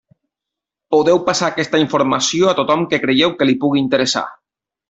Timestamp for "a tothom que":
2.53-3.03